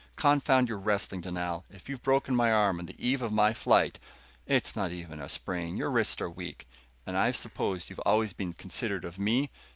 [0.15, 1.63] "Confound your wrestling, Dunal.
[1.69, 3.99] If you've broken my arm on the eve of my flight"
[4.57, 5.77] "It's not even a sprain.
[5.77, 6.67] Your wrists are weak.
[7.05, 9.51] And I supposed you've always been considerate of me?